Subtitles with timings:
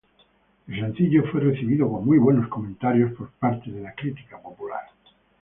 [0.67, 4.81] El sencillo fue recibido con muy buenos comentarios por parte de la crítica popular.